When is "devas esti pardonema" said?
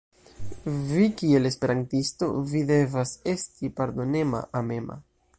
2.71-4.41